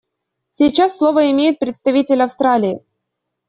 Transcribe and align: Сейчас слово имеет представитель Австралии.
Сейчас 0.49 0.97
слово 0.97 1.29
имеет 1.29 1.59
представитель 1.59 2.23
Австралии. 2.23 2.79